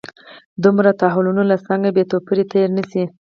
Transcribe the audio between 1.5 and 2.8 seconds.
له څنګه بې توپیره تېر